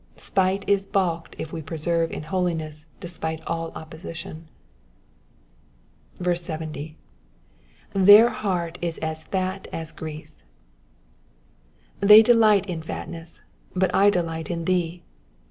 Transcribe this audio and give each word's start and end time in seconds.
Spite 0.17 0.67
is 0.67 0.87
balked 0.87 1.35
if 1.37 1.53
we 1.53 1.61
persevere 1.61 2.05
in 2.05 2.23
holiness 2.23 2.87
despite 2.99 3.39
all 3.45 3.71
oppoeition. 3.75 4.47
70. 6.19 6.97
^^ 7.95 8.05
Their 8.05 8.29
heart 8.29 8.79
is 8.81 8.97
as 8.97 9.25
fat 9.25 9.67
as 9.71 9.91
grease.'*^ 9.91 10.41
They 11.99 12.23
delight 12.23 12.65
in 12.65 12.81
fatness, 12.81 13.43
but 13.75 13.93
I 13.93 14.09
delight 14.09 14.49
in 14.49 14.65
thee. 14.65 15.03